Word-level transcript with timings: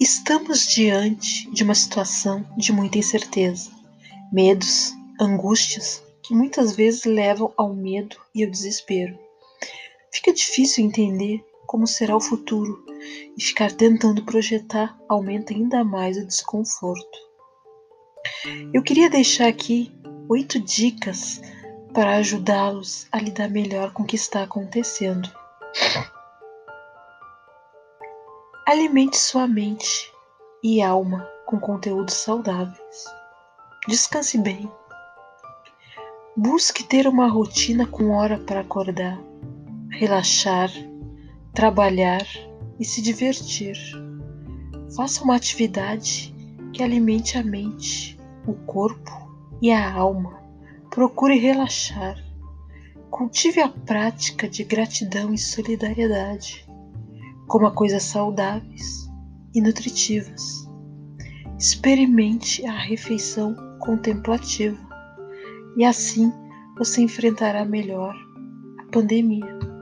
Estamos 0.00 0.66
diante 0.66 1.50
de 1.50 1.62
uma 1.62 1.74
situação 1.74 2.44
de 2.56 2.72
muita 2.72 2.98
incerteza, 2.98 3.70
medos, 4.32 4.92
angústias 5.20 6.02
que 6.22 6.34
muitas 6.34 6.74
vezes 6.74 7.04
levam 7.04 7.52
ao 7.56 7.74
medo 7.74 8.16
e 8.34 8.44
ao 8.44 8.50
desespero. 8.50 9.18
Fica 10.12 10.32
difícil 10.32 10.84
entender 10.84 11.44
como 11.66 11.86
será 11.86 12.16
o 12.16 12.20
futuro 12.20 12.84
e 13.36 13.42
ficar 13.42 13.72
tentando 13.72 14.24
projetar 14.24 14.98
aumenta 15.08 15.52
ainda 15.52 15.84
mais 15.84 16.16
o 16.16 16.26
desconforto. 16.26 17.18
Eu 18.72 18.82
queria 18.82 19.10
deixar 19.10 19.48
aqui 19.48 19.92
oito 20.28 20.58
dicas 20.60 21.40
para 21.92 22.16
ajudá-los 22.16 23.06
a 23.12 23.18
lidar 23.18 23.48
melhor 23.48 23.92
com 23.92 24.02
o 24.02 24.06
que 24.06 24.16
está 24.16 24.42
acontecendo. 24.42 25.30
Alimente 28.66 29.18
sua 29.18 29.46
mente 29.46 30.10
e 30.62 30.80
alma 30.80 31.28
com 31.44 31.60
conteúdos 31.60 32.14
saudáveis. 32.14 33.04
Descanse 33.86 34.38
bem. 34.38 34.72
Busque 36.34 36.82
ter 36.82 37.06
uma 37.06 37.28
rotina 37.28 37.86
com 37.86 38.12
hora 38.12 38.38
para 38.38 38.60
acordar, 38.60 39.20
relaxar, 39.90 40.70
trabalhar 41.52 42.26
e 42.80 42.86
se 42.86 43.02
divertir. 43.02 43.76
Faça 44.96 45.22
uma 45.22 45.36
atividade 45.36 46.34
que 46.72 46.82
alimente 46.82 47.36
a 47.36 47.42
mente, 47.42 48.18
o 48.46 48.54
corpo 48.54 49.12
e 49.60 49.70
a 49.70 49.92
alma. 49.92 50.40
Procure 50.88 51.38
relaxar. 51.38 52.16
Cultive 53.10 53.60
a 53.60 53.68
prática 53.68 54.48
de 54.48 54.64
gratidão 54.64 55.34
e 55.34 55.38
solidariedade 55.38 56.66
coma 57.46 57.70
coisas 57.72 58.02
saudáveis 58.02 59.08
e 59.54 59.60
nutritivas. 59.60 60.68
Experimente 61.58 62.64
a 62.66 62.76
refeição 62.76 63.54
contemplativa 63.80 64.78
e 65.76 65.84
assim 65.84 66.32
você 66.76 67.02
enfrentará 67.02 67.64
melhor 67.64 68.14
a 68.78 68.84
pandemia. 68.90 69.73